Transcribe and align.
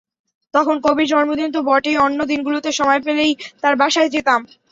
তখন 0.53 0.75
কবির 0.85 1.07
জন্মদিনে 1.07 1.51
তো 1.53 1.61
বটেই, 1.63 1.97
অন্য 1.97 2.19
দিনগুলোতে 2.31 2.69
সময় 2.71 3.01
পেলেই 3.05 3.31
তাঁর 3.61 3.73
বাসায় 3.81 4.09
যেতাম। 4.09 4.39